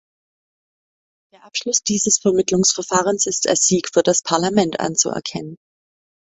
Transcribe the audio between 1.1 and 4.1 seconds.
Der Abschluss dieses Vermittlungsverfahrens ist als Sieg für